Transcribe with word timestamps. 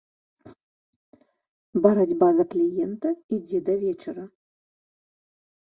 Барацьба 1.83 2.27
за 2.39 2.45
кліента 2.55 3.09
ідзе 3.39 3.59
да 3.69 3.73
вечара. 3.87 4.25